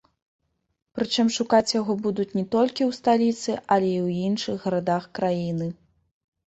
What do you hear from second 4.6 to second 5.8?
гарадах краіны.